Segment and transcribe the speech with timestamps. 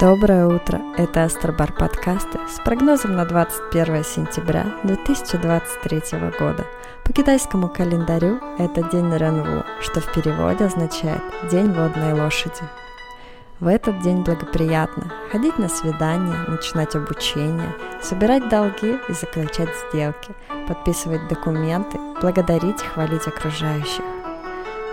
[0.00, 0.80] Доброе утро!
[0.96, 6.64] Это Астробар подкасты с прогнозом на 21 сентября 2023 года.
[7.04, 11.20] По китайскому календарю это день Ренву, что в переводе означает
[11.50, 12.62] «день водной лошади».
[13.60, 20.30] В этот день благоприятно ходить на свидания, начинать обучение, собирать долги и заключать сделки,
[20.66, 24.19] подписывать документы, благодарить и хвалить окружающих.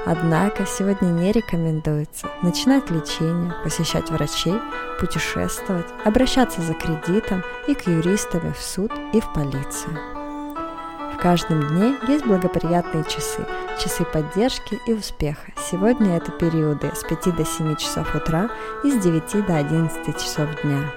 [0.09, 4.55] Однако сегодня не рекомендуется начинать лечение, посещать врачей,
[5.01, 9.99] путешествовать, обращаться за кредитом и к юристам в суд и в полицию.
[11.13, 13.45] В каждом дне есть благоприятные часы,
[13.83, 15.51] часы поддержки и успеха.
[15.69, 18.49] Сегодня это периоды с 5 до 7 часов утра
[18.85, 20.89] и с 9 до 11 часов дня.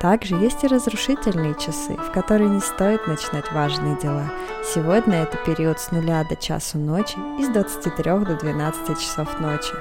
[0.00, 4.30] Также есть и разрушительные часы, в которые не стоит начинать важные дела.
[4.62, 9.72] Сегодня это период с нуля до часу ночи и с 23 до 12 часов ночи.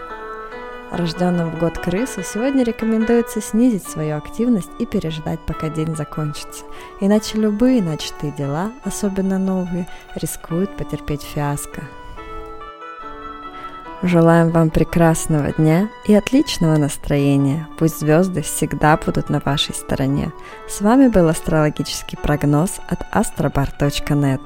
[0.92, 6.64] Рожденным в год крысу сегодня рекомендуется снизить свою активность и переждать, пока день закончится.
[7.02, 11.84] Иначе любые начатые дела, особенно новые, рискуют потерпеть фиаско.
[14.04, 17.68] Желаем вам прекрасного дня и отличного настроения.
[17.78, 20.32] Пусть звезды всегда будут на вашей стороне.
[20.68, 24.42] С вами был астрологический прогноз от astrobar.net.